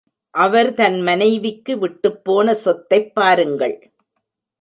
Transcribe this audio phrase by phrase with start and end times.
[0.33, 3.75] அவர் தன் மனைவிக்கு விட்டுப்போன சொத்தைப் பாருங்கள்.